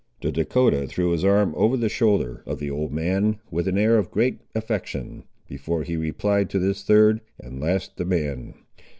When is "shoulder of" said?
1.87-2.57